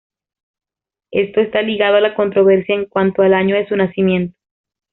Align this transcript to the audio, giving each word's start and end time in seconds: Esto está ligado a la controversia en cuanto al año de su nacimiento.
Esto 1.11 1.41
está 1.41 1.61
ligado 1.61 1.97
a 1.97 2.01
la 2.01 2.15
controversia 2.15 2.73
en 2.73 2.85
cuanto 2.87 3.21
al 3.21 3.35
año 3.35 3.55
de 3.55 3.67
su 3.67 3.75
nacimiento. 3.75 4.35